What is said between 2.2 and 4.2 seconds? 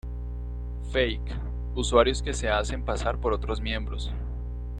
que se hacen pasar por otros miembros.